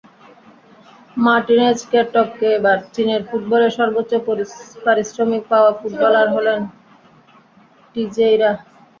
মার্টিনেজকে 1.17 1.99
টপকে 2.13 2.47
এবার 2.57 2.77
চীনের 2.93 3.21
ফুটবলে 3.29 3.67
সর্বোচ্চ 3.77 4.11
পারিশ্রমিক 4.85 5.43
পাওয়া 5.51 5.71
ফুটবলার 5.79 6.27
হলেন 6.35 6.59
টিজেইরা। 7.95 8.51